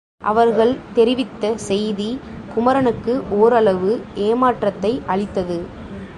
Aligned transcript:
அவர்கள் 0.21 0.77
தெரிவித்த 0.93 1.57
செய்தி 1.57 2.09
குமரனுக்கு 2.55 3.13
ஓரளவு 3.31 3.91
ஏமாற்றத்தை 4.15 5.01
அளித்தது. 5.05 5.59